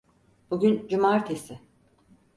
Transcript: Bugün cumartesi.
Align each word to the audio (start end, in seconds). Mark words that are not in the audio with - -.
Bugün 0.51 0.87
cumartesi. 0.87 1.59